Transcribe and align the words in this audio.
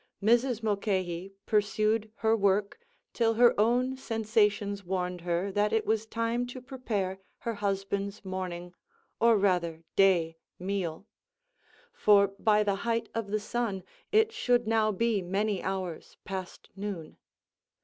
Mrs. 0.19 0.63
Mulcahy 0.63 1.31
pursued 1.45 2.11
her 2.15 2.35
work 2.35 2.79
till 3.13 3.35
her 3.35 3.53
own 3.59 3.95
sensations 3.95 4.83
warned 4.83 5.21
her 5.21 5.51
that 5.51 5.71
it 5.71 5.85
was 5.85 6.07
time 6.07 6.47
to 6.47 6.59
prepare 6.59 7.19
her 7.37 7.53
husband's 7.53 8.25
morning 8.25 8.73
or 9.19 9.37
rather 9.37 9.83
day 9.95 10.37
meal; 10.57 11.05
for 11.93 12.29
by 12.39 12.63
the 12.63 12.77
height 12.77 13.09
of 13.13 13.27
the 13.27 13.39
sun 13.39 13.83
it 14.11 14.31
should 14.31 14.65
now 14.67 14.91
be 14.91 15.21
many 15.21 15.61
hours 15.61 16.17
past 16.25 16.71
noon. 16.75 17.17